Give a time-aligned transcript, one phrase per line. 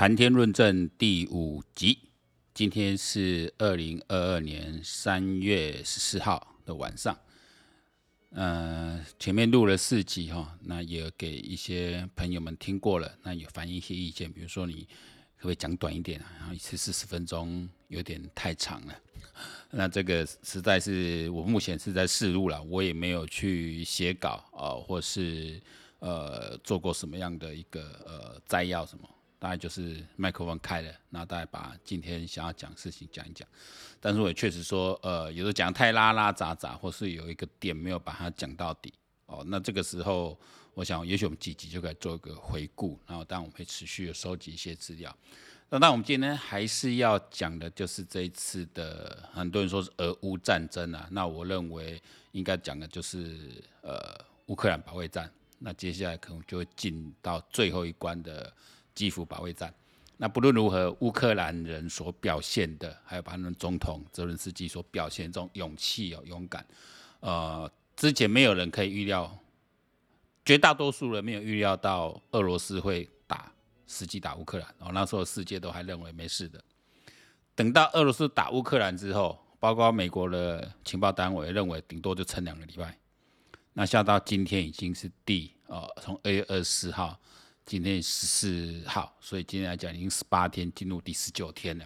[0.00, 1.98] 谈天论证第五集，
[2.54, 7.14] 今天是二零二二年三月十四号的晚上。
[8.30, 14.88] 呃，前面录了四集哈，那也给一些朋友们听过了，那也反映一些意见，比如说你
[15.36, 16.32] 可不可以讲短一点啊？
[16.38, 18.98] 然后一次四十分钟有点太长了。
[19.70, 25.60] 那这个实在是我目前是在试录了，我也没有去写稿啊、呃，或是
[25.98, 29.06] 呃做过什么样的一个呃摘要什么。
[29.40, 33.48] 大概就是麦克风开了，然后大概把今天想要讲的事情讲一讲。
[33.98, 38.92] 但是我也确实说，呃，有的讲太拉拉杂杂，或是有一个点没有把它讲到底。
[39.24, 40.38] 哦，那这个时候，
[40.74, 45.16] 我想也许我们几集就可以做一个回顾，然后当然我们会持续的收集一些资料。
[45.70, 53.98] 那那我们今天还是要讲的就是这一次的，很多人说是俄乌战争啊，那我认为应该讲的就是呃
[54.46, 55.32] 乌克兰保卫战。
[55.58, 58.52] 那接下来可能就会进到最后一关的。
[59.00, 59.72] 基辅保卫战，
[60.18, 66.66] 那不论如何，乌克兰人所表现的，还有他们总统泽伦斯基所表现这种勇气哦、勇敢，
[67.20, 69.34] 呃，之前没有人可以预料，
[70.44, 73.50] 绝大多数人没有预料到俄罗斯会打，
[73.86, 74.68] 实际打乌克兰。
[74.80, 76.62] 哦，那时候世界都还认为没事的。
[77.54, 82.94] 等到俄罗斯打乌克兰之后，包括美国的情报单位认为顶多就撑两个礼拜。
[83.72, 87.18] 那下到今天已经是第呃，从二月二十四号。
[87.70, 91.84] 今天十四号，所以今天来讲已经十八天，进入第十九天了。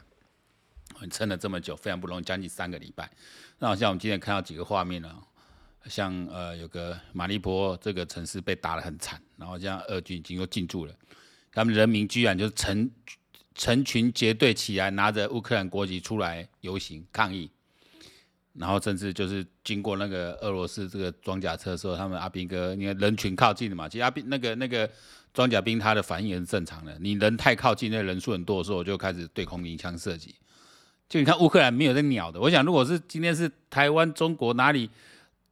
[1.10, 3.10] 撑了这么久，非常不容易，将近三个礼拜。
[3.58, 5.14] 那好像我们今天看到几个画面呢，
[5.84, 10.94] 像呃有个马利波这个城市被打得很惨，然后这样俄军已经又进驻了，
[11.52, 12.90] 他们人民居然就成
[13.54, 17.50] 成群结队起来，拿着乌克兰国旗出来游行抗议，
[18.58, 24.88] 然后甚至就是经过那个俄罗斯这个装甲车的时候，他们阿兵哥因为人群靠近了嘛，其实阿兵那个那个。
[25.34, 30.32] 装甲兵他的反应也是正常的，你人太靠近，那人数很多的时候，我就开始对空鸣枪射击。
[31.08, 34.88] 就你看乌克兰没有在鸟的，我想如果是今天是台湾、中国哪里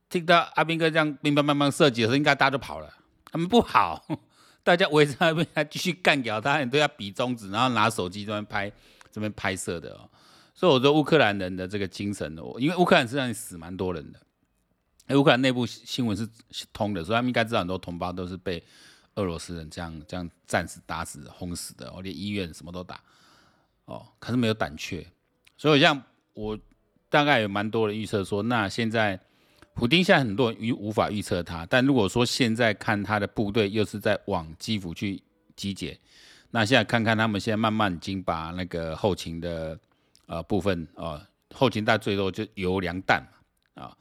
[0.08, 2.88] 听到阿兵哥这样乒乓乓乓射击的时候，应该大家都跑了。
[3.32, 4.00] 他们不跑，
[4.62, 8.70] 大家围着那边还继续干掉他，你都要比中指，然后拿手机这边拍，
[9.10, 10.08] 这边拍摄的哦。
[10.62, 16.28] 所以我说乌克兰人的这个精神哦，因为乌克兰实际上死蛮多人的，乌克兰内部新闻是
[16.72, 18.62] 通的，所以他们应该知道很多同胞都是被。
[19.16, 22.98] 俄罗斯人这样这样战死、打死、轰死的，哦，连医院什么都打，
[23.84, 25.06] 哦，可是没有胆怯，
[25.58, 26.02] 所以像
[26.32, 26.58] 我
[27.10, 29.20] 大概有蛮多的预测说，那现在
[29.74, 35.22] 普丁现在很多人预无法预测他，但如果说现在看他的部队又是在往基辅去
[35.54, 36.00] 集结，
[36.52, 39.78] 那现在看看他们现在慢慢已经把那个后勤的
[40.32, 41.20] 呃部分啊、
[41.54, 43.22] 后勤带最多就油粮弹
[43.74, 43.94] 啊，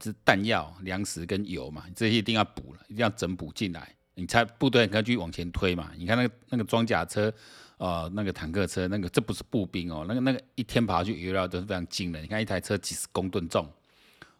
[0.00, 3.94] 这弹药、粮食跟油嘛，这些一定要补了，一定要整补进来。
[4.14, 5.92] 你才部队可以继续往前推嘛？
[5.98, 7.30] 你看那个那个装甲车，
[7.76, 12.22] 呃，那个坦克车，那个这不是步兵哦，那个那个一天跑下去油料都是非常惊人。
[12.22, 13.70] 你看一台车几十公吨重，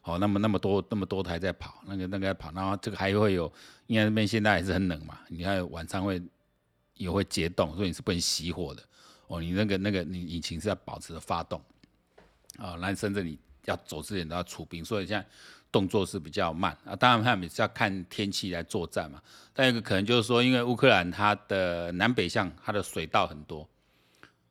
[0.05, 3.53] 哦，那么那么多那么多台在跑，那个那个在跑，然后这个还会有，
[3.87, 6.23] 因为那边现在还是很冷嘛，你看晚上会
[6.95, 8.83] 也会结冻，所以你是不能熄火的。
[9.29, 11.61] 哦，你那个那个你引擎是要保持发动，
[12.59, 15.27] 啊、哦，那甚至你要走之前都要出兵，所以现在。
[15.73, 19.21] 动作是比较慢啊，当然他们也是要看天气来作战嘛。
[19.53, 23.69] 但一个可能就是说，因为乌克兰它的南北向它的水道很多，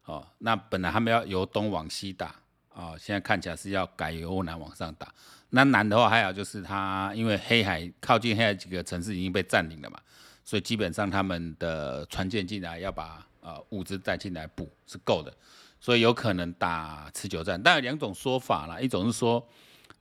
[0.04, 2.36] 哦，那本来他们要由东往西打
[2.72, 5.12] 啊，现在看起来是要改由南往上打。
[5.50, 10.00] 那南的话还有就是它因为黑海靠近黑海几个城市已经被占领了嘛，
[10.44, 15.32] 所以基本上他们的船舰进来要把呃物资带进来补是够的，
[15.80, 17.62] 所以有可能打持久战。
[17.64, 19.48] 但有两种说法啦，一种是说。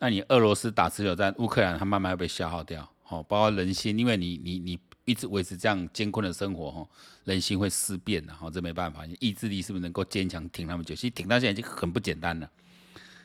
[0.01, 6.87] 那你俄罗斯打持久战，乌克兰它慢慢会被消耗掉，哦，包括人心，因为你你你一直维持这样艰困的生活，哦，
[7.25, 10.95] 人心会思变，然后这没办法，你意志力是不是能够坚强挺那么久？
[10.95, 12.51] 其实挺到现在已经很不简单了，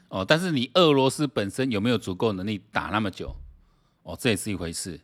[0.09, 3.35] 哦，但是你俄罗斯本身有没有足够能力打那么久？
[4.03, 4.97] 哦，这也是一回事。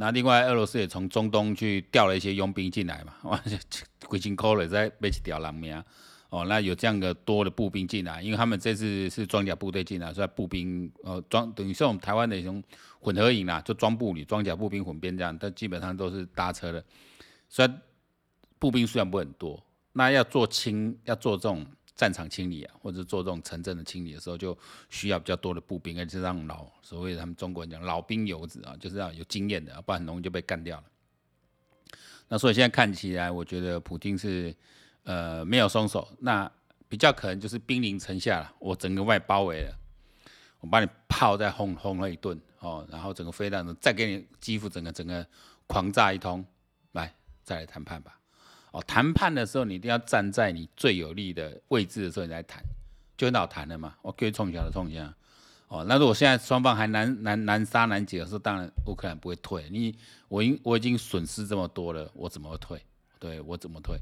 [0.00, 3.42] 那另外，俄罗斯也从中东去调了一些佣兵进来嘛， 哇，
[4.06, 5.82] 鬼金抠了在被调人命。
[6.30, 12.62] 哦，那有这样的多的步兵进来，因为他们这次是装甲部队进来，所以步兵呃装等于像我们台湾的一种
[13.00, 16.84] 混合营啦，就装步旅、装甲步兵混编这样，但基本上都是搭车的。
[17.48, 17.82] 虽然
[18.58, 19.60] 步兵虽然不很多，
[19.94, 21.66] 那要做轻要做这种
[21.98, 24.56] 战场清理啊，或者做这种城镇的清理的时候，就
[24.88, 30.84] 需要比较多的步兵，而且让老所谓他们中国人讲老兵油子啊，就是要有经验的，不然很容易就被干掉了。
[32.28, 34.56] 那所以现在看起来，我觉得普京是。
[35.04, 36.50] 呃，没有松手，那
[36.86, 39.74] 比较可能就是兵临城下了，我整个外包围了，
[40.60, 45.26] 我把你炮再轰轰了一顿哦，然后整个飞弹再给你基辅整个整个
[45.66, 46.44] 狂炸一通，
[46.92, 47.10] 来
[47.42, 48.17] 再来谈判吧，
[48.72, 52.62] 哦，谈判的时候你一定要站在你最有利的位置的时候你来谈，
[53.16, 53.94] 就很好谈了嘛。
[54.02, 55.14] 我可以冲一下冲一下。
[55.68, 59.68] 哦，那如果现在双方还难难难杀难解的时候，当然乌克兰不会退。
[59.70, 59.94] 你
[60.28, 62.80] 我已我已经损失这么多了，我怎么退？
[63.18, 63.98] 对我怎么退？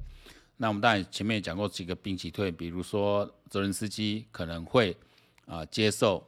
[0.59, 4.97] 那我们当然前面也讲过几个兵棋退，比如说泽伦斯基可能会
[5.47, 6.25] 啊、接受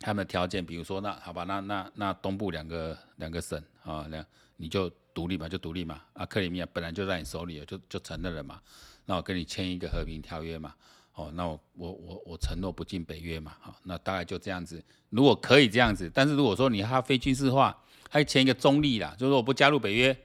[0.00, 4.24] 他们的条件，比如说那好吧，那那那东部两个两个省啊，两
[4.56, 6.00] 你就独立嘛，就独立嘛。
[6.12, 8.60] 啊，克里米亚本来就在你手里，就就承认了嘛。
[9.04, 10.72] 那我跟你签一个和平条约嘛。
[11.14, 14.80] 哦，那我我我我承诺不进北约嘛，好，那大概就这样子。
[15.10, 17.76] 如果可以这样子，但是如果说你还非军事化，
[18.08, 20.16] 还签一个中立啦，就是说我不加入北约，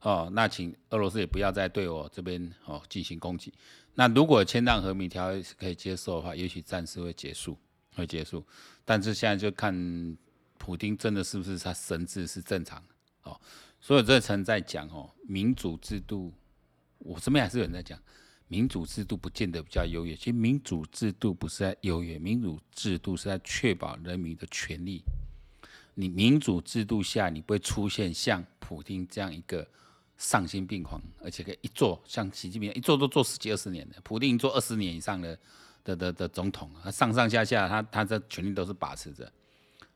[0.00, 3.52] 哦，那请俄罗斯也不要再对我这边哦进行攻击。
[3.96, 7.58] 那如果签订和平条约是可以接受的话，也许暂时会结束，
[7.94, 8.42] 会结束。
[8.86, 10.16] 但是现在就看
[10.56, 12.82] 普丁真的是不是他神智是正常
[13.24, 13.38] 哦。
[13.80, 16.32] 所以这层在讲哦，民主制度，
[16.98, 17.98] 我这边还是有人在讲。
[18.46, 25.04] 民主制度不见得比较优越，其实民主制度不是在优越，民主制度是在确保人民的权利。
[25.94, 29.64] 你民主制度下，你不会出现像普京这样一个
[30.16, 35.38] 丧心病狂，而且可以一做像习近平一做都做十几二十年的，普丁做二十年以上的
[35.84, 39.32] 的的的总统，他上上下下他他的权力都是把持着。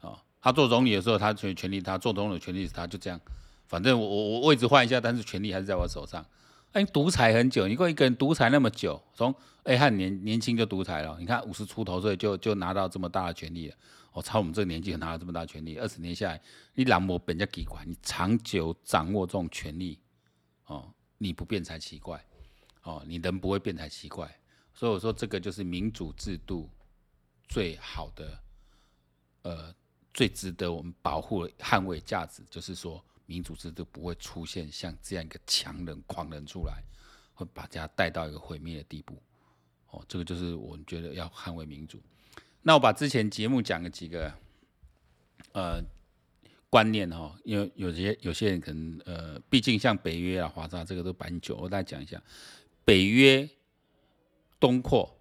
[0.01, 3.21] 哦，他做总理的时候，他权权力他做总统的权力他就这样，
[3.75, 6.25] 反正我我我位置换一下，但是权力还是在我手上。
[6.71, 9.35] 哎，独裁很久，你过一个人独裁那么久，从
[9.65, 13.75] 哎汉年年轻就独裁了，你看五十出头岁就就拿到这么大的权力了，
[14.13, 16.41] 我、哦、超我们这个年纪拿到这么大权力，二十年下来，
[16.75, 19.99] 你让我本家给管，你长久掌握这种权力，
[20.67, 20.89] 哦，
[21.19, 22.25] 你不变才奇怪，
[22.85, 24.33] 哦，你人不会变才奇怪，
[24.73, 26.71] 所以我说这个就是民主制度
[27.49, 28.39] 最好的，
[29.43, 29.75] 呃，
[30.13, 33.05] 最值得我们保护捍卫价值，就是说。
[33.27, 36.83] 民主制度不会出现像这样一个强人狂人出来，
[37.35, 39.17] 会把家带到一个毁灭的地步。
[39.91, 42.01] 哦，这个就是我们觉得要捍卫民主。
[42.63, 44.33] 那我把之前节目讲的几个
[45.53, 45.83] 呃
[46.69, 52.23] 观念哈、哦，因为有些有些人可能呃，毕竟像北约啊、华沙这个都蛮久，我再讲一下
[52.85, 53.49] 北约
[54.59, 55.17] 东扩。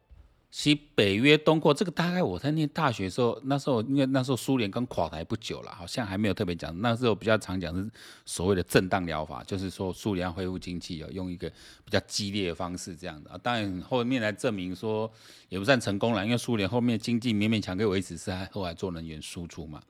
[0.56, 6.80] 其北约东扩这个大概我在念大学的时候，那时候因为那时候苏联刚垮台不久了，好像还没有特别讲。
[6.80, 7.90] 那时候比较常讲是
[8.24, 11.50] 所谓的震荡疗法，就是说苏联要恢复经济要，用一个
[11.84, 13.36] 比较激烈的方式这样的。
[13.40, 15.12] 当然后面来证明说
[15.50, 19.82] 也不算成功了，因为苏联后面经济勉勉强可以维持，是还后来做能源输出嘛。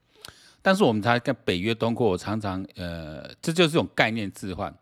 [0.62, 4.74] 但是我们才看北约东扩，我常常呃，这就是一种概念置换。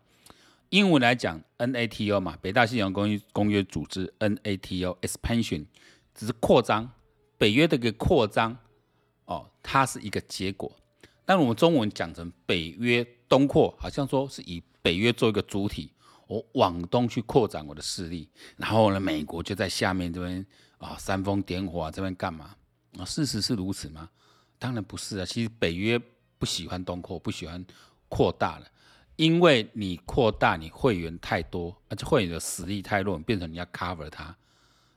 [0.72, 5.66] 英文来讲，NATO 嘛，北大西洋公约公约组织 NATO expansion
[6.14, 6.90] 只是扩张，
[7.36, 8.56] 北约的一个扩张
[9.26, 10.74] 哦，它是一个结果。
[11.26, 15.92] 但我们中文讲成北约东扩，好像说是以北约做一个主体，
[16.26, 18.26] 我往东去扩展我的势力，
[18.56, 20.44] 然后呢，美国就在下面这边
[20.78, 22.56] 啊煽风点火啊，这边干嘛
[22.96, 23.04] 啊？
[23.04, 24.08] 事实是如此吗？
[24.58, 25.26] 当然不是啊。
[25.26, 26.00] 其实北约
[26.38, 27.62] 不喜欢东扩，不喜欢
[28.08, 28.66] 扩大了。
[29.16, 34.34] 因为你扩大，你会员太多，而且会员的实力太弱，变成你要 cover 它，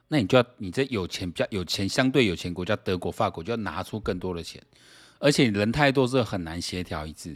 [0.08, 4.64] 那你就要你这有钱比较有钱相对有钱国家德国、法国就要拿出更多的钱，
[5.20, 7.36] 而且人太多是很难协调一致。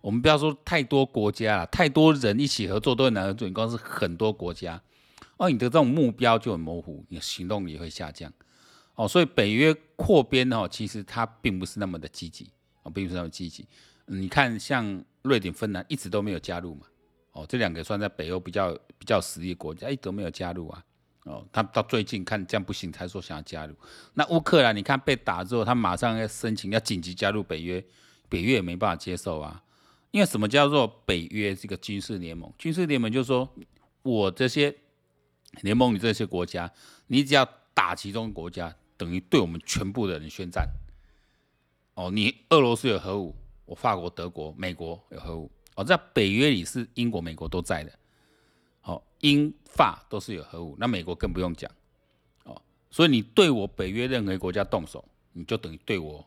[0.00, 4.82] 我们不要说太多国家了，太多人一起合作都很难合作，你光是很多国家，
[5.36, 8.32] 哦，你的这种目标就很模糊，你的行动也会下降。
[8.96, 12.50] 哦，所以北约扩编哦，其实它并不是那么的积极，
[12.82, 13.64] 哦，并不是那么积极。
[14.06, 15.04] 你看像。
[15.28, 16.86] 瑞典、芬兰一直都没有加入嘛？
[17.30, 20.84] 哦，这两个算在北欧比较比较实力国家，一直都没有加入啊。
[21.24, 23.74] 哦，他到最近看这样不行，才说想要加入。
[24.14, 27.84] 那乌克兰，你看被打之后，他马上要申请要紧急加入北约，
[28.28, 29.62] 北约也没办法接受啊。
[30.10, 32.50] 因为什么叫做北约这个军事联盟？
[32.56, 33.46] 军事联盟就是说
[34.02, 34.74] 我这些
[35.60, 36.72] 联盟里这些国家，
[37.08, 40.66] 你只要打其中国家，等于对我们全部的人宣战。
[41.92, 43.36] 哦，你俄罗斯有核武。
[43.68, 47.92] 我法国、德国、美国有核武哦，在北约里是英国、美国都在的，
[48.82, 51.70] 哦，英法都是有核武，那美国更不用讲，
[52.44, 52.60] 哦，
[52.90, 56.26] 所以你对我北约任何国家动手，你就等于对我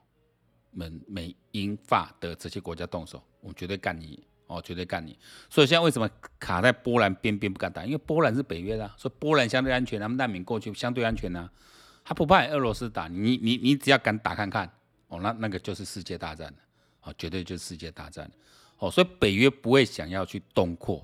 [0.70, 5.18] 们美英法的这些国家动手，我绝对干你，哦，绝对干你。
[5.50, 6.08] 所以现在为什么
[6.40, 7.84] 卡在波兰边边不敢打？
[7.84, 11.52] 因为波兰是北约的啊，所以波兰相对安全，他们难民过去相对安全啊，
[12.06, 14.72] 他不怕俄罗斯打你，你你只要敢打看看，
[15.08, 16.58] 哦，那那个就是世界大战了。
[17.02, 18.32] 啊，绝对就是世界大战，
[18.78, 21.04] 哦，所以北约不会想要去东扩，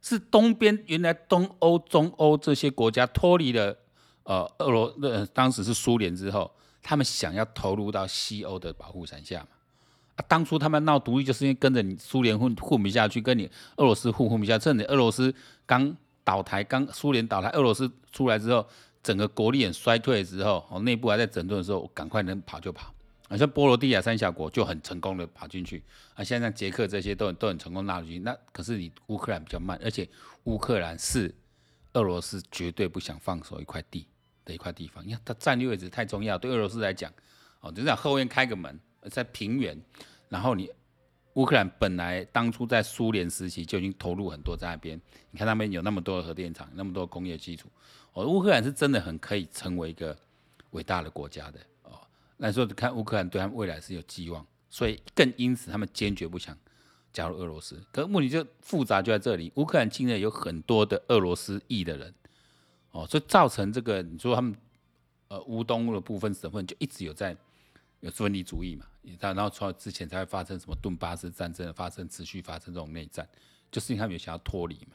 [0.00, 3.76] 是东边原来东欧、中欧这些国家脱离了
[4.24, 6.50] 呃俄罗呃当时是苏联之后，
[6.82, 9.48] 他们想要投入到西欧的保护伞下嘛，
[10.16, 14.64] 啊，当初他们闹独立，就是因为跟着你苏联混混不下去，跟你俄罗斯混混不下去。
[14.64, 15.34] 趁你俄罗斯
[15.66, 18.66] 刚倒台，刚苏联倒台，俄罗斯出来之后，
[19.02, 22.93] 整个国力很衰退的时候，哦，内部还在整顿的时候，赶快能跑就跑。
[23.28, 25.82] 好像波罗的海三小国就很成功的跑进去，
[26.14, 28.20] 啊，现在捷克这些都很都很成功纳入进去。
[28.20, 30.08] 那可是你乌克兰比较慢，而且
[30.44, 31.34] 乌克兰是
[31.94, 34.06] 俄罗斯绝对不想放手一块地
[34.44, 37.12] 的一块地方，因为它战略位置太重要，对俄罗斯来讲，
[37.60, 38.80] 哦，就这样后院开个门。
[39.10, 39.78] 在平原，
[40.30, 40.70] 然后你
[41.34, 44.98] 乌克兰本来当初在苏联时期就已经投入很多在那边，
[45.30, 47.68] 你看那边有那么多的核电厂，那么多工业基础，
[48.14, 50.16] 哦，乌克兰是真的很可以成为一个
[50.70, 51.60] 伟大的国家的
[52.44, 52.48] 哦。
[52.48, 56.56] 那时候看乌克兰对他们未来是有寄望，所以更因此他们坚决不想
[57.12, 57.82] 加入俄罗斯。
[57.90, 62.14] 可是问题就复杂就在这里，乌克兰境内有很多的俄罗斯裔的人，
[62.90, 64.54] 哦，所以造成这个你说他们
[65.28, 67.36] 呃乌东的部分省份就一直有在。
[68.00, 68.84] 有分离主义嘛？
[69.18, 73.26] 然后从之前才会发生什么顿巴斯战争，发生持续发生这种内战，
[73.72, 74.94] 就是因为他们有想要脱离嘛。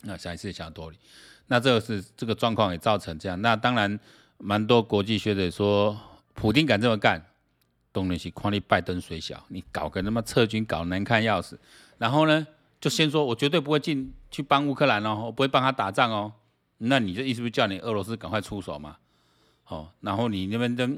[0.00, 0.98] 那下一次想要脱离，
[1.46, 3.40] 那这个是这个状况也造成这样。
[3.40, 4.00] 那当然，
[4.38, 5.96] 蛮多国际学者说，
[6.34, 7.24] 普丁敢这么干，
[7.92, 11.58] 东联西矿力拜登虽小，你搞个他妈撤军搞难看要死，
[11.98, 12.46] 然后呢，
[12.80, 16.32] 就先说我绝对不会进去帮乌克兰哦，我不会帮他打仗哦。
[16.78, 18.96] 那你这意思不是叫你俄罗斯赶快出手嘛？
[19.66, 20.88] 哦，然后你那边的。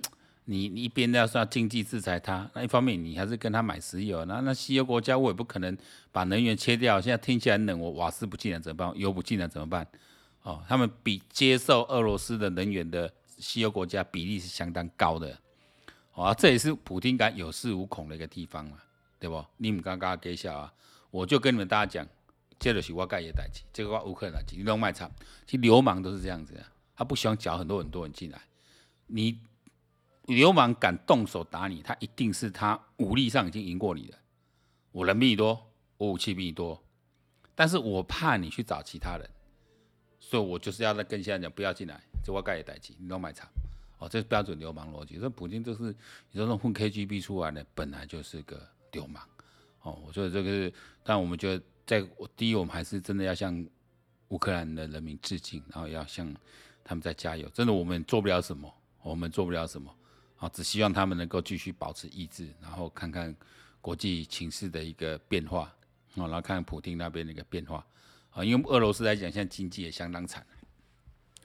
[0.46, 5.78] 你你一边要说要经济制裁他，那一方面你还是跟他买石油，那那西欧国家我也不可能
[6.10, 7.00] 把能源切掉。
[7.00, 8.92] 现在天气很冷，我瓦斯不进来怎么办？
[8.98, 9.86] 油不进来怎么办？
[10.42, 13.10] 哦，他们比接受俄罗斯的能源的
[13.42, 15.38] 西欧国家比例是相当高的，
[16.14, 18.78] 哦，这也是普丁敢有恃无恐的一个地方嘛，
[19.18, 19.44] 对不？
[19.56, 20.72] 你们刚刚给笑啊，
[21.10, 22.08] 我就跟你们大家讲，
[22.58, 25.10] 这就是我盖的代志，这个乌克兰代志，你都卖惨，
[25.44, 28.40] 其实流氓都是这样子的，他不希望搅很多很多人进来，
[29.08, 29.38] 你。
[30.26, 34.18] 流氓敢动手打你，他一定是他武力上已经赢过你了。
[34.92, 36.80] 我人比你多，我武器比你多，
[37.56, 39.28] 但是我怕你去找其他人，
[40.32, 43.46] 所以我就是要跟现在讲不要进来，这我盖也代志，你都买茶。
[43.98, 45.18] 哦，这是标准流氓逻辑。
[45.18, 45.82] 所以普京就是
[46.30, 49.22] 你说这种混 KGB 出来的，本来就是个流氓。
[49.82, 50.72] 哦，我觉得这个是，
[51.04, 52.02] 但我们觉得在
[52.34, 53.62] 第一，我们还是真的要向
[54.28, 56.34] 乌克兰的人民致敬，然后要向
[56.82, 57.46] 他们在加油。
[57.50, 59.94] 真的，我们做不了什么，我们做不了什么。
[60.38, 63.36] 啊，只希望他们能够继续保持意志，然后看看
[63.82, 65.64] 国际情势的一个变化，
[66.14, 67.86] 啊，然后看看普京那边的一个变化，
[68.32, 70.44] 啊，因为俄罗斯来讲，现在经济也相当惨。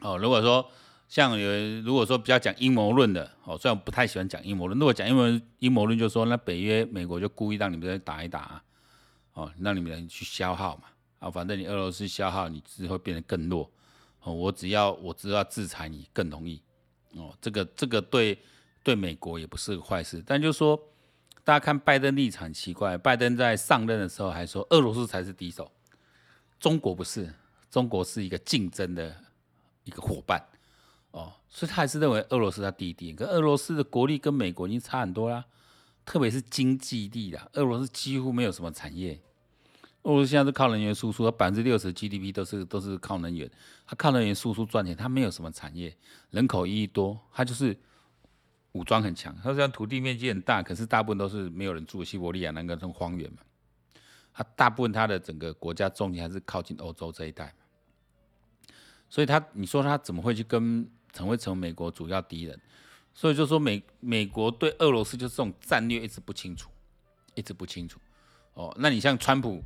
[0.01, 0.69] 哦，如果说
[1.07, 8.63] 像有，如果说比较讲阴谋论的，哦，虽然我不太喜欢讲阴谋论，如果讲阴谋阴谋论，就说那北约美国就故意让你们打一打啊，
[9.33, 10.83] 哦，让你们去消耗嘛，
[11.19, 13.71] 啊，反正你俄罗斯消耗，你只会变得更弱，
[14.23, 16.61] 哦，我只要我只要制裁你更容易，
[17.15, 18.37] 哦，这个这个对。
[18.83, 20.81] 对美国也不是个坏事，但就是说，
[21.43, 25.69] 大家看拜登立场奇怪，拜登在上任的时候还说俄罗斯才是敌手，
[26.59, 27.33] 中国不是，
[27.69, 29.15] 中国是一个竞争的
[29.83, 30.43] 一个伙伴，
[31.11, 35.45] 哦，所以他还是认为俄罗斯他弟弟，可俄罗斯的国力跟美国已经差很多啦，
[36.05, 39.19] 特别是经济力啦，俄罗斯几乎没有什么产业，
[40.03, 43.49] 俄罗斯现在是靠能源输出，百分之六十 GDP 都是都是靠能源，
[43.85, 45.95] 他靠能源输出赚钱，他没有什么产业，
[46.31, 47.77] 人口一亿多，他就是。
[48.73, 53.37] 武装很强，他虽然土地面积很大，可是大部分都是没有人住的西伯利亚那个种荒原嘛。
[54.37, 57.51] 它大部分它的整个国家重心还是靠近欧洲这一带。
[59.09, 62.59] 所以它，你说它怎么会去跟成为成为美国主要敌人？
[63.15, 66.69] 所以就说美美国对俄罗斯就是这种战略一直不清楚，
[67.33, 67.99] 一直不清楚。
[68.53, 69.63] 哦，那你像川普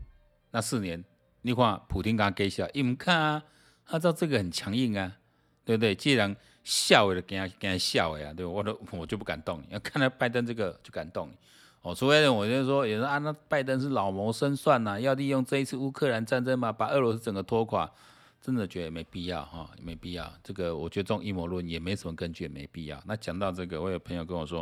[0.52, 1.04] 那四年，
[1.42, 3.44] 你看普京刚刚给笑，你们看啊，
[3.86, 5.18] 他知道这个很强硬啊，
[5.66, 5.94] 对不对？
[5.94, 9.68] 既然笑的跟他给他笑呀，对我都我就不敢动你。
[9.72, 11.36] 要看到拜登这个就敢动你。
[11.82, 17.92] 哦，除非呢我就说，有人啊，那拜登是老谋深算呐，要利用这一次乌克兰战争嘛，把俄罗斯整个拖垮，
[18.40, 20.32] 真的觉得没必要哈，没必要。
[20.44, 23.02] 这个我觉得这种阴谋论也没什么根据，没必要。
[23.08, 24.60] 那讲到这个，我有朋友跟我说，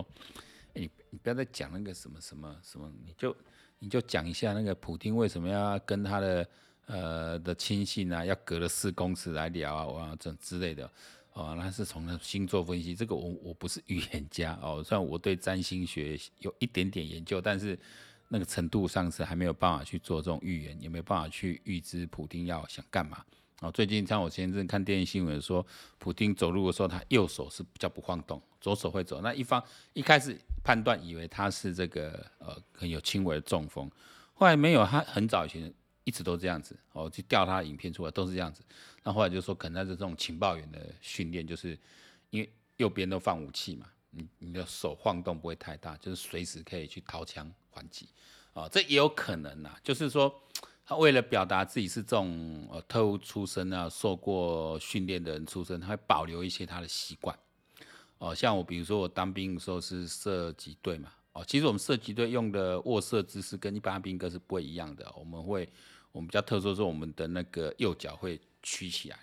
[0.76, 3.36] 欸、你你不要再讲那个什么什么什么，你就
[3.80, 6.48] 你就讲一下那个普丁为什么要跟他的
[6.86, 10.90] 呃的亲信啊，要隔了四公尺来聊啊，哇这之类的。
[11.40, 17.80] 哦，那是从星座分析，这个我我不是预言家哦，虽然我对占星学有一点点研究，但是
[18.28, 23.24] 那个程度上是还没有办法去做这种预言，也没有办法去预知普丁要想干嘛。
[23.62, 25.66] 哦，最近像我前阵看电视新闻说，
[25.98, 29.22] 普丁走路的时候，他右手是比较不晃动，左手会走。
[29.22, 33.90] 那一方一开始判断以为他是这个呃很有轻微的中风，
[34.34, 35.74] 后来没有，他很早以前。
[36.10, 38.64] 一直都这样子哦，去调他影片出来都是这样子。
[39.04, 41.78] 那后来就说，可能他是这种情报员的训练，就是
[42.32, 48.10] 因为右边都放武器嘛，你你的手晃动不会太大，就是随时可以去掏枪还击，
[48.54, 50.34] 啊，这也有可能呐，就是说
[50.84, 57.38] 他为了表达自己是这种呃特务出身啊，受过训练的人出身，他会保留一些他的习惯，
[58.18, 65.70] 哦，像我比如说我当兵的时候是射击队嘛，哦，其实我们射击队用的卧射姿势跟一般兵哥是不会一样的，我们会
[66.12, 69.20] 我们比较特殊的是我们的那个右脚会曲起来，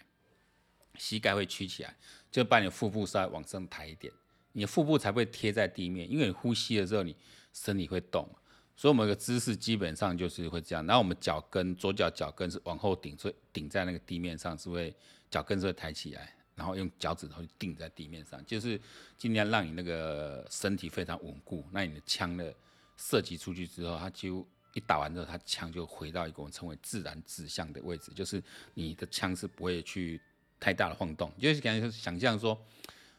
[0.97, 1.97] 膝盖会曲起来，
[2.31, 4.13] 就把你的腹部稍微往上抬一点。
[4.53, 7.15] 你的腹部才会贴在地面，因为你呼吸的时候，你
[7.53, 8.27] 身体会动，
[8.75, 10.87] 所以我们的姿势基本上就是会这样。
[10.87, 14.95] 然后我们脚跟，左脚脚跟是往后顶，所以顶在那个地面上，是会
[15.31, 18.81] 脚跟是会抬起来，然后用脚趾头顶在地面上，就是
[19.19, 21.63] 尽量让你那个身体非常稳固。
[21.71, 22.55] 那你的枪的
[22.97, 28.41] 射击出去之后，它就一打完之后，它枪就回到一个我们称为自然指向的位置，就是
[28.75, 30.21] 你的枪是不会去
[30.61, 32.57] 太大的晃动，就是感觉想象说，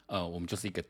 [0.06, 0.82] 呃，我们就是一个。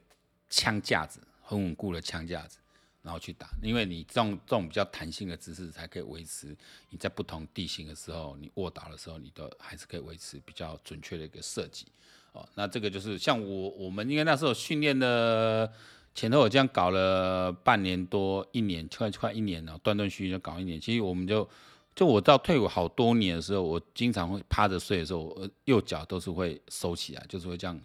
[0.51, 2.57] 枪架子很稳固的枪架子，
[3.03, 6.57] 然后去打，因为你这种这种比较弹性的姿势，才可以维持
[6.89, 11.85] 你在不同地形的时候，你卧倒的时候，你都还是可以维持比较准确的一个射击。
[12.33, 15.71] 哦，那这个就是像我我们因为那时候训练的
[16.19, 20.81] 前头我这样搞了半年多一年，快快一年了，断断续续就搞一年。
[20.81, 21.49] 其实我们就
[21.95, 27.81] 就我到退伍好多年的时候，我经常会趴着睡的时候，我右脚都是会收起来，就是会这样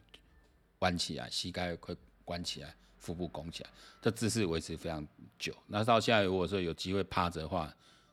[0.79, 1.95] 弯起来，膝盖会。
[2.25, 3.69] 关起来，腹部拱起来，
[4.01, 5.05] 这姿势维持非常
[5.37, 5.53] 久。
[5.67, 7.69] 那到现在，如果说有机会趴着的话，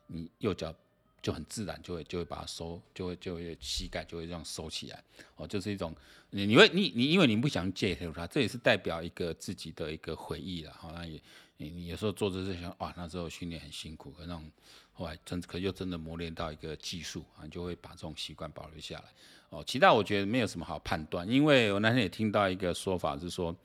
[0.07, 0.75] 你右脚
[1.21, 5.03] 就很自然就会就会把它收，就会就会膝盖就会这样收起来。
[5.35, 5.95] 哦，就是一种
[6.31, 10.73] 你你会你你因为你不想介入它，这也是代表一个自己的一个回忆了。
[10.73, 11.21] 好，那也
[11.57, 14.51] 你你有时候做这些想哇，那时候训练很辛苦，可那种
[14.93, 19.05] 后来真可又真的磨练到一个技术啊，你就会把这种习惯保留下来。
[19.49, 23.55] 哦，其他我觉得没有什么好判断，因为我那天也听到一个说法是说。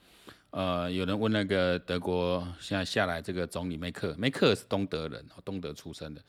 [0.50, 6.22] 呃，有人问那个德国现在下来这个总理梅克，梅克是东德人，东德出生的。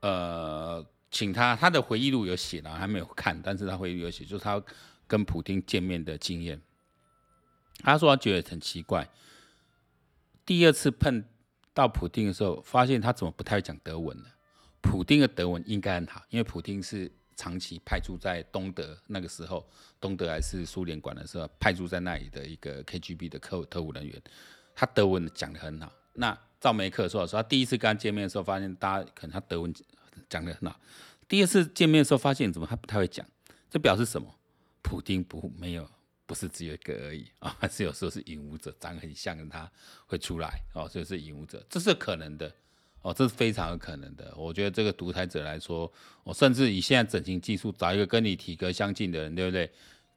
[0.00, 4.62] 呃，请他他的回忆录有写了，还没有看，但是他回忆录有写，就是他
[5.06, 6.60] 跟普丁见面的经验。
[7.78, 9.08] 他说他觉得很奇怪，
[10.44, 11.24] 第二次碰
[11.72, 14.24] 到普丁的时候，发现他怎么不太讲德文呢？
[14.80, 17.10] 普丁的德文应该很好，因为普丁是。
[17.40, 19.64] 长期派驻在东德，那个时候
[20.00, 24.20] 东德还是苏联管的时候，派驻在那里的一个 KGB 的特特务人员，
[24.74, 25.92] 他德文讲得很好。
[26.14, 29.72] 那赵梅克说说，他第一次跟他见面的时候，发现大家可能他德文
[30.28, 30.80] 讲得很好。
[31.28, 33.26] 第二次见面的时候，发现怎么他不太会讲，
[33.70, 34.34] 这表示什么？
[34.82, 35.88] 普丁不没有，
[36.26, 39.70] 不是只有一个而已啊， 还是有时候是影武者，长得很像的他
[40.06, 42.52] 会出来哦，所以是影武者，这是可能的。
[43.00, 44.34] 哦，这是非常有可能的。
[44.36, 45.90] 我觉得这个独裁者来说，
[46.24, 49.70] 我甚至以现在整形技术，找一个跟你体格相近的人，对不对？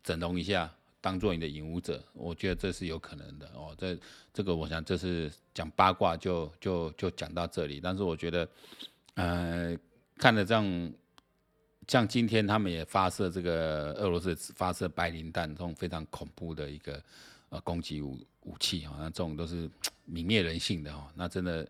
[0.04, 3.46] 整容一下，当做你的引武者，我觉得这是有可能的。
[3.54, 3.96] 哦，这
[4.34, 7.80] 这个我想这是讲八卦就就就讲到这里。
[7.80, 8.50] 但是我觉得，
[9.14, 9.78] 呃，
[10.22, 10.94] 看了这样，
[11.88, 17.04] 像今天他们也发射这个俄罗斯发射白磷弹这种非常恐怖的一个
[17.50, 19.68] 呃攻击武武器啊，那这种都是
[20.08, 21.68] 泯灭人性的哦，那真的。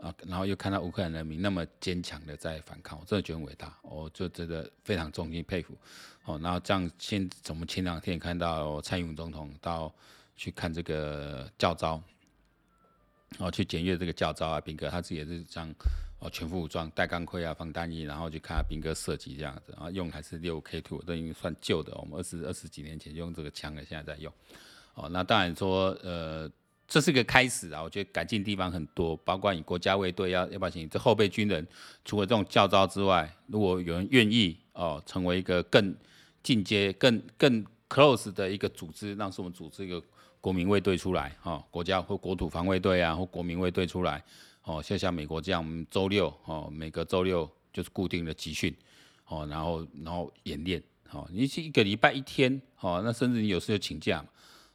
[0.00, 5.76] 啊，然后又看到乌克兰人民那么坚强的在反抗，我真的觉得很伟大，我就觉得非常衷心佩服。
[6.24, 9.94] 哦，然后这样先，我们前两天看到蔡英文总统到
[10.38, 12.02] 去看这个教招，
[13.36, 15.74] 然，哦，去检阅这个教招啊，兵哥他自己也是这样，
[16.20, 24.32] 哦，全副武装，带钢盔啊，防弹衣，然后去看他兵哥射击这样子，然后用还是六 K two，都已经算旧的，我们二十二十几年前就用这个枪了，现在在用。
[24.94, 26.50] 哦，那当然说，呃。
[26.92, 27.80] 这是个开始啊！
[27.80, 31.64] 我觉得改进地方很多，包括你国家卫队要要不要请这后备军人，
[32.04, 35.94] 除了这种教招之外，如果有人愿意哦，成为一个更
[36.42, 40.02] 进阶、更更 close 的一个组织，让我们组织一个
[40.40, 44.20] 国民卫队出来哦，国家或国土防卫队啊，或国民卫队出来
[44.64, 48.74] 哦，就像美国这样，我们周六哦，每个周六就是固定的集训
[49.26, 54.24] 哦，然后然后演练哦，你是一个礼拜一天哦，那甚至你有时候请假。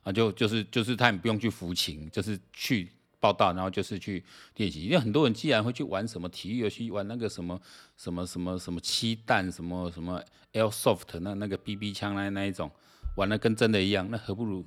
[0.03, 2.87] 啊，就就是就是他也不用去服勤，就是去
[3.19, 4.23] 报到，然后就是去
[4.57, 4.83] 练习。
[4.83, 7.59] 因为很多人既然会去玩什么体育游戏，玩那个什么
[7.97, 12.69] 什么什么什么七弹，什么什么 Airsoft 那那个 BB 枪那那一种，
[13.15, 14.63] 玩的跟真的一样，那何不如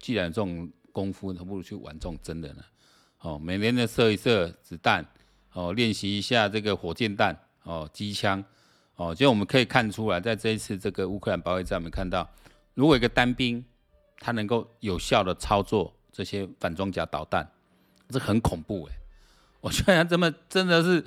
[0.00, 2.64] 既然这种功夫，何不如去玩这种真的呢？
[3.20, 5.04] 哦，每年的射一射子弹，
[5.52, 8.44] 哦，练习一下这个火箭弹，哦，机枪，
[8.96, 12.28] 哦，就我们可以看出来，在这一次这个乌克兰保卫战，我们看到，
[12.74, 13.64] 如果一个单兵。
[14.22, 17.50] 他能够有效的操作这些反装甲导弹，
[18.10, 18.94] 这很恐怖哎！
[19.62, 21.02] 我觉得这么真的是，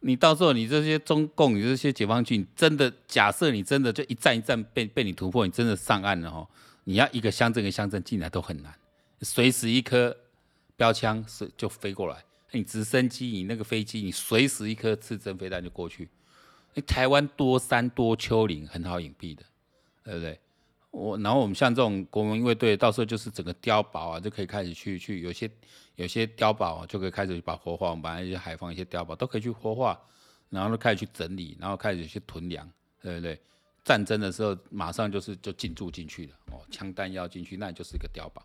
[0.00, 6.48] 你到时候你这些中共，你这些解放军，真的假设你真的就一战一战被被你突破，你真的上岸了哈，
[6.84, 8.72] 你要一个乡镇一个乡镇进来都很难，
[9.20, 10.16] 随时一颗
[10.76, 16.08] 标枪是就飞过来，你直升机、你那个飞机，你随时一颗刺针飞弹就过去。
[16.74, 19.44] 你台湾多山多丘陵，很好隐蔽的，
[20.02, 20.40] 对不对？
[20.90, 25.50] 我然后我们像这种国民卫队，到时候就是整个碉堡啊，就可以开始去去有些
[25.96, 30.00] 有些碉堡啊，就可以开始把活化，我们把那些海防一些碉堡都可以去活化，
[30.50, 32.68] 然后就开始去整理，然后开始去囤粮，
[33.02, 33.40] 对不对？
[33.84, 38.44] 战争的时候马上就是就进驻进去了，哦，枪弹要进去，那就是一个碉堡，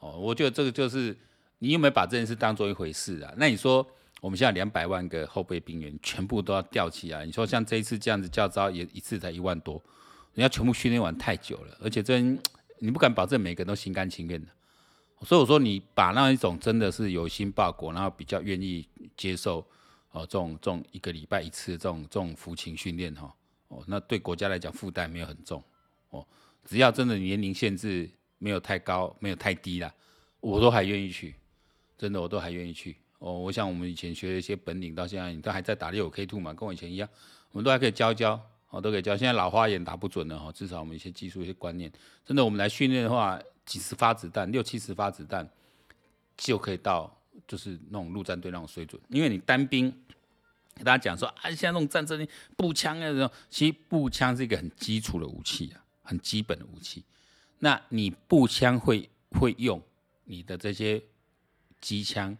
[0.00, 1.16] 哦，我觉得这个就是
[1.60, 3.32] 你有没有把这件事当做一回事啊？
[3.36, 3.86] 那你说？
[4.20, 9.82] 我们现在两百万个后备兵员全部都要调起来，你说像这一次这样子教招也一次才一万多，
[10.34, 12.38] 人家全部训练完太久了，而且真
[12.80, 14.48] 你不敢保证每个人都心甘情愿的，
[15.22, 19.66] 所以我说你把那一种真的是有心报国，然后比较愿意接受
[20.10, 23.34] 哦这种这种一个礼拜一次这种这种服勤训练哈
[23.68, 25.64] 哦，那对国家来讲负担没有很重
[26.10, 26.26] 哦，
[26.66, 29.90] 只要真的年龄限制没有太高没有太低啦，
[30.40, 31.34] 我都还愿意去，
[32.00, 32.96] 真的我都还愿意去。
[33.18, 37.06] 哦，我想我们以前学一些本领，到现在你都还在打六 K two 嘛，跟我以前一样，
[37.52, 39.14] 我们都还可以教教，哦，都可以教。
[39.14, 41.92] 现在老花眼打不准了哈，至少我们一些技术、一些观念，
[42.24, 45.46] 真的我们来训练的话，几十发子弹，六七十发子弹
[46.38, 47.14] 就可以到，
[47.46, 48.98] 就是那种陆战队那种水准。
[49.10, 49.92] 因为你单兵，
[50.74, 57.04] 给大家讲说啊，现在那种战争步枪啊，这种其实步枪是一个很基础的武器啊，很基本的武器。
[57.58, 59.82] 那你步枪会会用
[60.24, 61.02] 你的这些
[61.80, 62.36] 机枪。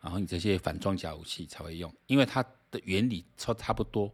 [0.00, 2.42] 然后你这些反装甲武器才会用，因为它
[2.72, 4.12] 的原理差差不多，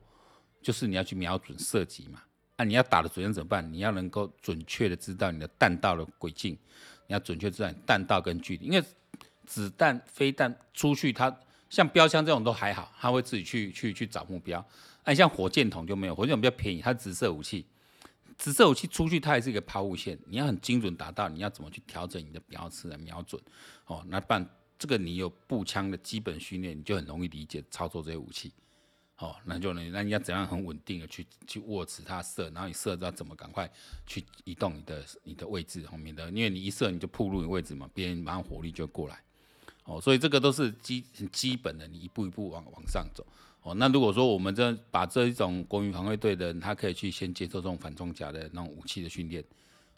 [0.60, 2.22] 就是你要去瞄准射击嘛。
[2.56, 3.72] 啊，你要打的准怎么办？
[3.72, 6.58] 你要能够准确的知道你的弹道的轨迹，
[7.06, 8.66] 你要准确知道弹道跟距离。
[8.66, 8.84] 因为
[9.46, 11.34] 子弹、飞弹出去，它
[11.70, 14.62] 像标枪这种都还好，它会自己去去去找目标。
[15.04, 17.64] 哎，像火箭筒就没有，火箭筒比较便宜，它是直射武器，
[18.36, 23.40] 直射武器出去它也是一个抛物线，你要很精准达到，你要怎么去调整你的标尺来瞄准？
[23.86, 24.46] 哦，那办。
[24.78, 28.52] 这个你有步枪的基本训练，你就很容易理解操作这些武器，
[29.18, 33.68] 哦，那就能，那你要怎样很稳定的去去握持它射，然后你射知道怎么赶快
[34.06, 39.20] 去移动你的你的位置后面的，因为你一射你就暴露你位置嘛，别人马上火力就过来，
[39.82, 43.26] 哦，所以这个都是基很基本的，你一步一步往往上走，
[43.62, 49.42] 哦，那如果说我们这把这一种国民防卫队的人，他可以去先接受这种反装甲的那种武器的训练，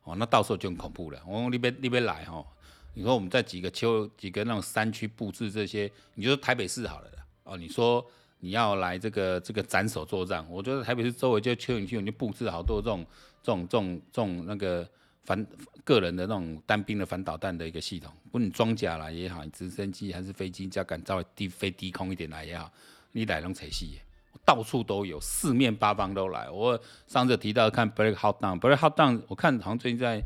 [0.04, 2.36] 哦，那到时候就很恐怖了，我那边那边来哈。
[2.36, 2.46] 哦。
[2.94, 7.08] 你说我们在几个丘几个那种山区布置这些，你就说台北市好了
[7.44, 7.56] 哦。
[7.56, 8.04] 你说
[8.40, 13.06] 你要来这个这个斩首作战，我觉得台北市周围就丘陵区，你就布置好多这种
[13.42, 14.86] 这种这种这种那个
[15.24, 15.46] 反
[15.84, 22.70] 个人的那种单兵的反导弹的一个系统，不论你装甲来也好，你直升机还是飞机，只要敢稍微低飞低空一点来也好，
[23.12, 24.00] 你来龙踩戏，
[24.44, 26.50] 到处都有，四面八方都来。
[26.50, 30.20] 我上次提到看 Black Hawk Down，Black Hawk Down，我看好像最近在。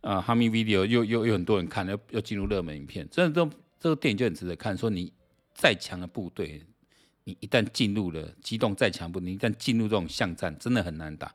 [0.00, 3.08] 啊，哈密 video 又又有很多人看，又又进入热门影片。
[3.10, 4.76] 真的，这这个电影就很值得看。
[4.76, 5.12] 说你
[5.54, 6.62] 再强的部队，
[7.24, 11.34] 你一旦进入了机动再强部，你一旦进入这种巷战，真的很难打，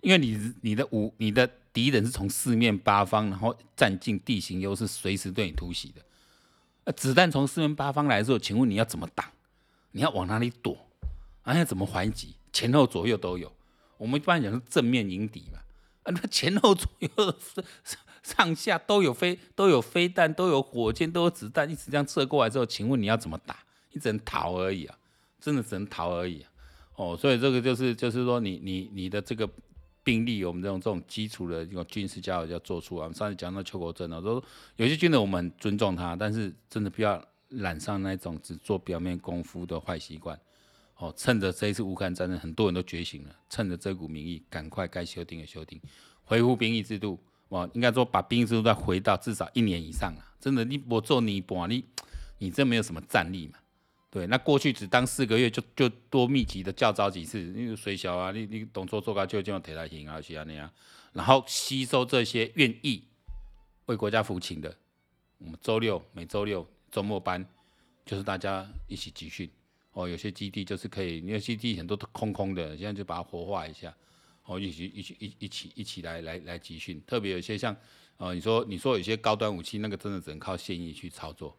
[0.00, 6.02] 因为你你的武你的敌人是从四面八方，然后占尽地形优势，随时对你突袭的。
[6.84, 9.24] 呃，子弹从四面八方来的时候，请问你要怎么挡？
[9.92, 10.76] 你要往哪里躲？
[11.42, 12.34] 啊，要怎么还击？
[12.52, 13.52] 前后左右都有。
[13.98, 15.60] 我们一般讲是正面迎敌嘛。
[16.02, 17.08] 啊，那前后左右
[17.84, 23.56] 上上下都有飞，都有飞弹，都有火箭，都有子弹，一直这样射过来之后，请问你要怎么打？
[23.92, 24.96] 你只能逃而已啊，
[25.40, 26.50] 真的只能逃而已啊。
[26.96, 29.48] 哦，所以这个就是就是说你，你你的这个
[30.04, 33.04] 兵力，我们这种这种基础的这种军事教育要做出啊。
[33.04, 34.42] 我们上次讲到邱国正啊，说
[34.76, 40.38] 有些军人我们很尊重他，但是真的不要染上那种只做表面功夫的坏习惯。
[41.00, 45.80] 哦，趁着这一次乌克兰战争，很多人都觉醒了，趁着这股民意，赶快该修订的修订，
[46.24, 47.18] 恢复兵役制度。
[47.48, 50.22] 哇，应该说把兵役制度再回到至少一年以上啊！
[50.38, 51.84] 真的，你我做你不你
[52.36, 53.54] 你这没有什么战力嘛？
[54.10, 60.70] 对，那过去只当四个月就就多密集的教招几次，因为水小啊，你你动作做高就这样铁来行啊，是啊那样，
[61.14, 63.02] 然后吸收这些愿意
[63.86, 64.76] 为国家服勤的，
[65.38, 67.44] 我们周六每周六周末班
[68.04, 69.50] 就是大家一起集训。
[69.92, 73.92] 哦，有些基地就是可以，因为基地很多都空空的，现在就把它活化一下，
[74.44, 77.02] 哦，一起一起一一起一起来来来集训。
[77.06, 77.76] 特别有些像，
[78.16, 81.56] 呃，你说你说有些高端武器，那个真的只能靠现役去操作。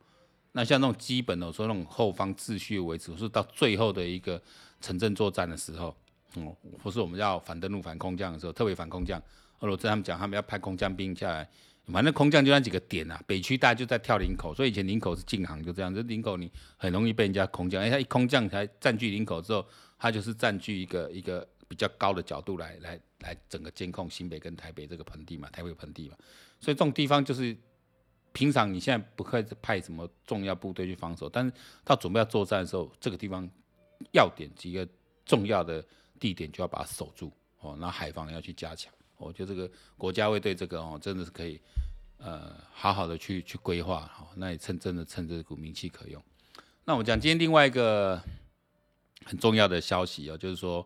[0.53, 4.41] 那像那种基本的，我说那种后方秩序维持，是到最后的一个
[4.79, 5.95] 城镇作战的时候，
[6.35, 9.21] 哦，或是我们要反登陆、反空降的时候，特别反空降，
[9.59, 11.49] 俄罗斯他们讲他们要派空降兵下来。
[11.91, 15.93] 反正空降就那几个点啊，北区大家就在跳林口，所以以前林口是禁航，就这样。
[15.93, 19.65] 这林口你很容易被人家空降，哎，他一空降才占据林口之后，
[19.97, 26.15] 他就是占据一个一个比较高的角度来来来整个监控新北跟台北这个盆地嘛，台北盆地嘛。
[26.60, 27.56] 所以这种地方就是
[28.34, 31.51] 平常你现在不会派什么重要部队去防守，但是
[31.84, 33.49] 到准备要作战的时候，这个地方
[34.12, 34.88] 要点几个
[35.25, 35.84] 重要的
[36.19, 38.93] 地点就要把它守住哦，那海防要去加强。
[39.21, 41.60] 我觉得这个国家会对这个哦，真的是可以
[42.17, 44.27] 呃好好的去去规划哈。
[44.36, 46.21] 那也趁真的趁这股名气可用。
[46.84, 48.21] 那我们讲今天另外一个
[49.25, 50.86] 很重要的消息哦，就是说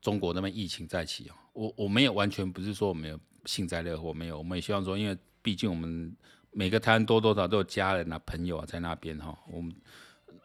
[0.00, 1.34] 中国那边疫情再起哦。
[1.52, 6.16] 我我没有完全不是说我们有幸灾乐祸，没有，我们也希望说，因为毕竟我们
[6.50, 9.74] 每个台湾多多少少都有家人啊、朋友啊在那边哈，我们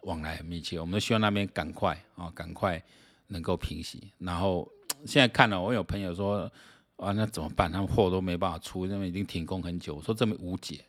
[0.02, 2.84] 往来很密切，我们都希望那边赶快啊，赶快
[3.28, 4.12] 能够平息。
[4.18, 4.70] 然后
[5.06, 6.52] 现在看了，我有朋友说
[6.98, 7.72] 啊，那怎么办？
[7.72, 9.96] 他们货都没办法出，因为已经停工很久。
[9.96, 10.82] 我说这么无解，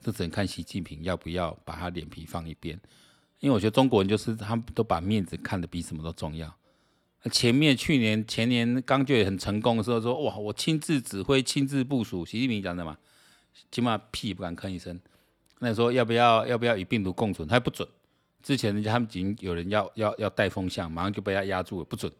[0.00, 2.80] 这只能看习近平要不要把他脸皮放一边。
[3.40, 6.52] 因为我觉得中国人就是他们都把面子看得比什么都重要。
[7.30, 12.96] 前面去年前年刚就也很成功的时候说哇，我亲自指挥亲自部署，习近平讲的嘛，
[13.70, 15.00] 起码屁也不敢吭一声。
[15.58, 17.88] 那时候要不要要不要与病毒共存，他不准。
[18.42, 22.12] 之前人家他们已经有人要要要带风向，马上就被他压住了，不准。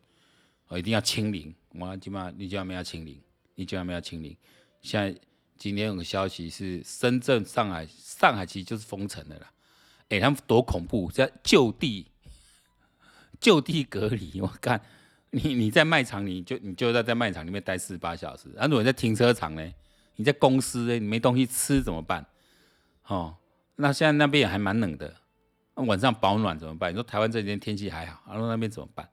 [0.73, 3.21] 我一定要清零，我起码你就要没要清零，
[3.57, 4.35] 你就要没要清零。
[4.81, 5.15] 现在
[5.59, 9.53] 今天有个消息是深圳、上海，上海其实就是封城的啦。
[10.09, 12.07] 哎、他们多恐怖，在就地
[13.39, 14.41] 就地隔离。
[14.41, 14.81] 我看
[15.29, 18.49] 你你在卖场，你就你就在在卖场里面待四十八小时。
[18.57, 19.75] 啊，如果你在停车场呢？
[20.17, 20.95] 你在公司呢？
[20.95, 22.25] 你没东西吃怎么办？
[23.09, 23.37] 哦，
[23.77, 25.15] 那现在那边也还蛮冷的，
[25.75, 26.91] 晚上保暖怎么办？
[26.91, 29.07] 你说台湾这几天天气还好，然后那边怎么办？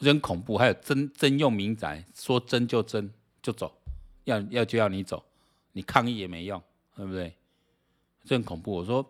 [0.00, 0.58] 真恐怖。
[0.58, 3.08] 还有征征用民宅，说征就征
[3.42, 3.72] 就走，
[4.24, 5.22] 要要就要你走，
[5.72, 6.60] 你抗议也没用，
[6.96, 7.32] 对不对？
[8.24, 8.72] 这很恐怖。
[8.72, 9.06] 我说。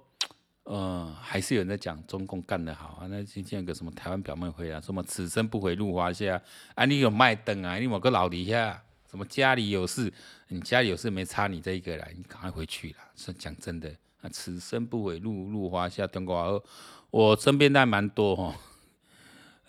[0.65, 3.07] 呃，还是有人在讲中共干得好啊。
[3.09, 6.41] 那今天有个什么台湾表妹会啊，什么此生不回入华夏
[6.77, 10.13] 啊，你有卖灯啊，你某个老底下，什么家里有事，
[10.47, 12.97] 你家里有事没差你这一个来，你赶快回去了。
[13.17, 16.63] 是讲真的啊，此生不回入入华夏，中国
[17.11, 18.55] 我身边还蛮多哈。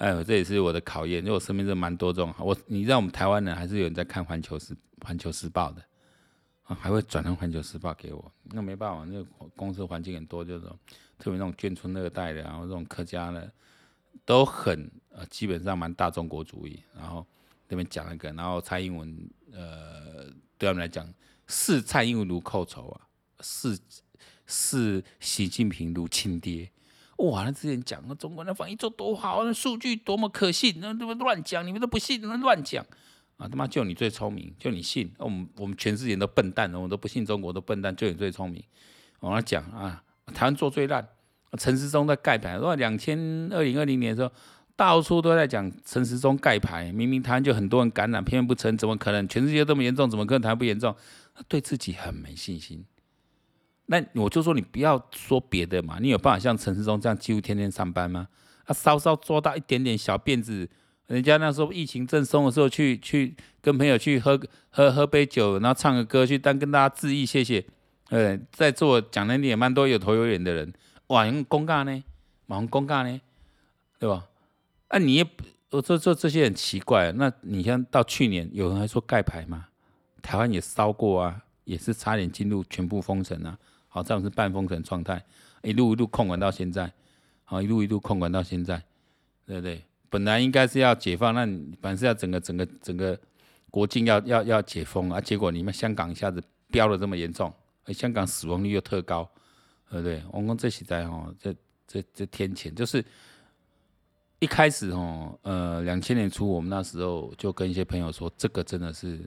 [0.01, 2.33] 哎，这也是我的考验，因为我身边是蛮多这种。
[2.39, 5.81] 我你知道我们台湾人还是有人在看环球时环球时报的。
[6.63, 9.23] 啊还会转成《环球时报》给我，那没办法，那
[9.55, 10.65] 公司环境很多，就是
[11.19, 13.51] 特别那种眷村二代的，然后这种客家的，
[14.25, 16.81] 都很呃，基本上蛮大中国主义。
[16.95, 17.25] 然后
[17.67, 20.25] 那边讲一个，然后蔡英文呃，
[20.57, 21.07] 对他们来讲，
[21.45, 23.01] 视蔡英文如寇仇啊，
[23.41, 23.77] 视
[24.47, 26.71] 视习近平如亲爹。
[27.29, 31.65] 哇，那之前讲那中国那防疫做多好，那数据多么可信，那怎么乱讲？
[31.65, 32.86] 你们都不信，那乱讲。
[33.38, 38.63] 啊他妈就你最聪明，就你信，我们我们全世界都笨蛋，我们都不信中国都笨蛋，就你最聪明。
[39.19, 40.03] 我跟他讲啊，
[40.34, 41.07] 台湾做最烂，
[41.57, 42.60] 陈时中在盖牌。
[42.60, 43.17] 说两千
[43.51, 44.31] 二零二零年的时候，
[44.75, 49.27] 到处都在讲陈时中盖牌，明明台湾就很多人感染，偏偏不成，怎么可能？
[49.27, 50.95] 全世界这么严重，怎么可能台湾不严重？
[51.34, 52.86] 他对自己很没信心。
[53.91, 58.30] 那我就说你不要说别的嘛，你有办法像陈时中这样几乎天天上班吗？
[58.63, 60.69] 啊，稍稍做到一点点小辫子。
[61.08, 67.65] 人家那时候疫情正松的时候去，去跟朋友去喝喝喝杯酒，然后唱个歌，去当跟大家致意谢谢。
[68.12, 70.71] 呃，在座讲的也蛮多有头有脸的人，
[71.08, 72.01] 哇，用公干呢，
[72.45, 73.19] 忙公干呢，
[73.99, 74.25] 对吧？
[74.88, 75.27] 啊，你也
[75.71, 77.12] 我说说这些很奇怪。
[77.12, 79.67] 那你像到去年有人还说盖牌吗？
[80.21, 83.58] 台湾也烧过啊，也是差点进入全部封城啊。
[83.93, 85.21] 好，这样是半封城状态，
[85.63, 86.89] 一路一路控管到现在，
[87.43, 88.82] 好，一路一路控管到现在，
[89.45, 89.84] 对不对？
[90.10, 93.19] 本来应该是要解放，那你反正是要整个整个整个
[93.69, 99.30] 国境要要要解封啊，结果你们香港一下子飙了这么严重，而香港死亡率又特高，
[99.89, 100.23] 对不对？
[100.32, 101.54] 我们这实在哦，这
[101.86, 103.04] 这这天谴，就是
[104.39, 109.19] 一开始哦，呃，两千年初我们那时候就跟一些朋友说，这个真的是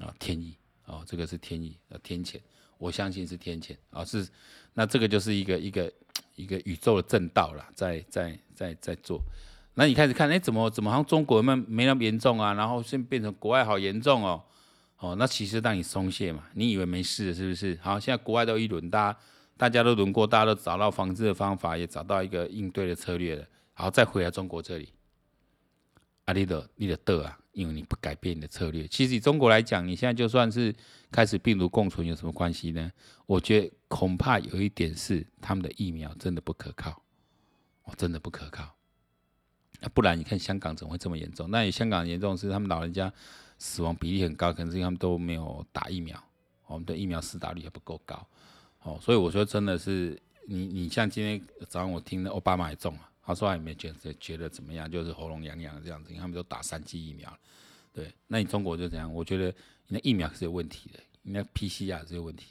[0.00, 2.38] 啊天意哦，这个是天意啊天谴，
[2.78, 4.26] 我相信是天谴啊，是
[4.74, 5.92] 那这个就是一个一个
[6.34, 9.20] 一个宇宙的正道了，在在在在做。
[9.74, 12.54] 那你开始看，哎，怎么怎么好像中国没没那么严重啊？
[12.54, 14.42] 然后现变成国外好严重哦，
[14.98, 17.78] 哦，那其实让你松懈嘛，你以为没事是不是？
[17.82, 19.18] 好，现在国外都一轮，大家
[19.56, 24.88] 大家都轮过，大家都找到防治的方法，也找到一个应对的策略了，好，再回来中国这里，
[26.24, 28.86] 啊，你的你的得啊，因为你不改变你的策略。
[28.86, 30.74] 其实以中国来讲，你现在就算是
[31.10, 32.92] 开始病毒共存，有什么关系呢？
[33.24, 37.02] 我觉得恐怕有一点是他们的疫苗真的不可靠，
[37.84, 38.76] 哦，真的不可靠。
[39.94, 41.50] 不然你看香港怎么会这么严重？
[41.50, 43.10] 那香港严重是他们老人家
[43.56, 46.22] 死亡比例很高，可能是他们都没有打疫苗，
[46.66, 48.26] 我们的疫苗施打率还不够高。
[48.82, 57.36] 哦，所以我说真的是你你像今天早上我听的奥巴马也中了，他说还没觉得觉得怎么样，就是喉咙痒痒这样子，他们都打三剂疫苗。
[57.92, 59.12] 对，那你中国就这样？
[59.12, 59.52] 我觉得
[59.88, 62.46] 你的疫苗是有问题的，你的 PCR 是有问题，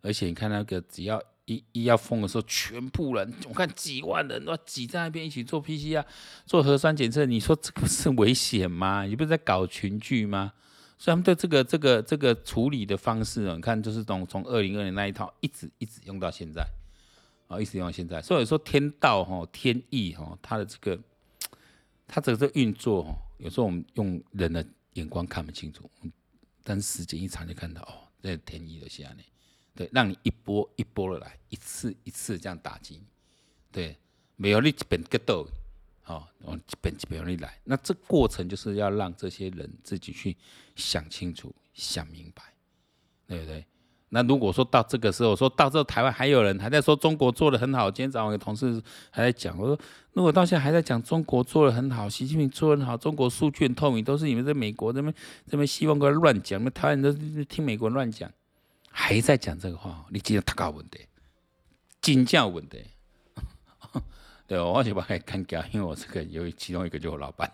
[0.00, 6.02] 而且你看那个，只要一一要封的时候，全部人，我看几万人都挤在那边一起做 PCR、
[6.46, 9.02] 做核酸检测，你说这个是危险吗？
[9.04, 10.54] 你不是在搞群聚吗？
[10.96, 16.64] 所以他们对这个这个这个处理的方式，你看就是从从二零二零那一套一直一直用到现在，
[17.46, 18.20] 啊，一直用到现在。
[18.22, 20.98] 所以说天道哈，天意哈，它的这个
[22.06, 25.88] 它这个运作哈，有时候我们用人的眼光看不清楚，
[26.62, 29.22] 但是时间一长就看到哦，这天意的下呢。
[29.76, 33.02] 对，让你一波一波的来，一次一次这样打击，
[33.72, 33.98] 对，
[34.36, 35.44] 没有你一边格斗，
[36.00, 40.36] 好，我一边一边你来，那这过程就是要让这些人自己去
[40.76, 42.54] 想清楚、想明白，
[43.26, 43.66] 对不对？
[44.14, 49.78] 那如果说到这个时候，说到这台湾还有人还在说中国做得很好，今天早上有同事还在讲，我说
[50.12, 55.12] 如果到现在还在讲中国做得很好，习近平做得很好，中国数据很透明，都是你们在美国这边
[55.50, 58.30] 这边西方过来乱讲，那台湾人都听美国乱讲。
[58.96, 61.00] 还在讲这个话，你记得他搞问题，
[62.00, 62.80] 金价问题，
[64.46, 67.50] 对，我就把他干掉，因为我这个有其中一个就是我老板，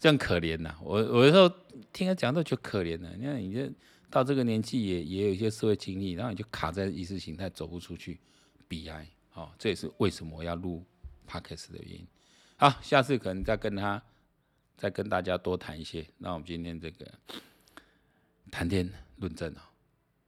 [0.00, 0.74] 这样可怜呐。
[0.82, 1.46] 我我有时候
[1.92, 3.08] 听他讲都觉得可怜呐。
[3.18, 3.70] 你看，你这
[4.10, 8.18] 到这个年纪也也有一些社会经历，然后你就卡在意识形态走不出去，
[8.66, 9.06] 悲哀。
[9.30, 10.84] 好，这也是为什么要录
[11.26, 12.06] Podcast 的原因。
[12.56, 14.02] 好，下次可能再跟他
[14.76, 16.06] 再跟大家多谈一些。
[16.18, 17.06] 那我们今天这个
[18.50, 19.64] 谈天论政啊。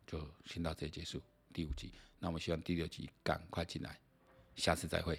[0.07, 3.97] 就先到这里结束第五集，那我们希望第六集赶快进来，
[4.57, 5.17] 下次再会。